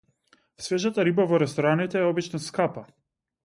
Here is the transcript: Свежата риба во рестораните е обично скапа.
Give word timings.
Свежата 0.67 1.05
риба 1.09 1.27
во 1.33 1.41
рестораните 1.45 2.01
е 2.03 2.09
обично 2.15 2.43
скапа. 2.49 2.89